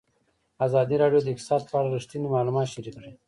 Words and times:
ازادي 0.65 0.95
راډیو 1.03 1.21
د 1.23 1.27
اقتصاد 1.33 1.61
په 1.69 1.73
اړه 1.79 1.89
رښتیني 1.95 2.27
معلومات 2.35 2.67
شریک 2.73 2.95
کړي. 2.97 3.11